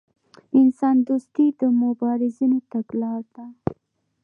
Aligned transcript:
انسان 0.59 0.95
دوستي 1.07 1.47
د 1.59 1.61
مبارزینو 1.81 2.59
تګلاره 2.71 3.27
ده. 3.35 3.45